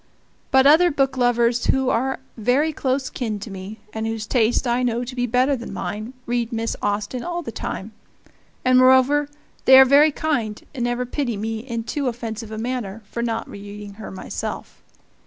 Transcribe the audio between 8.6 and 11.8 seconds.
and, moreover, they are very kind, and never pity me